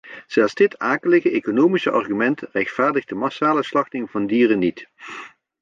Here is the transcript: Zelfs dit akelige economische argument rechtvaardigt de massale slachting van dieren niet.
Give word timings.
Zelfs 0.27 0.53
dit 0.53 0.77
akelige 0.77 1.31
economische 1.31 1.91
argument 1.91 2.41
rechtvaardigt 2.41 3.09
de 3.09 3.15
massale 3.15 3.63
slachting 3.63 4.11
van 4.11 4.27
dieren 4.27 4.59
niet. 4.59 4.87